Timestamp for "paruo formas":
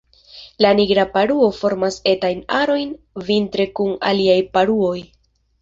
1.17-1.99